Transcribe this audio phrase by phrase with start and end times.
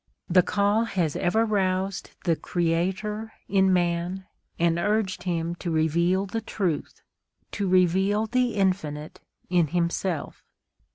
[0.27, 4.25] The call has ever roused the creator in man,
[4.57, 7.03] and urged him to reveal the truth,
[7.51, 9.19] to reveal the Infinite
[9.51, 10.43] in himself.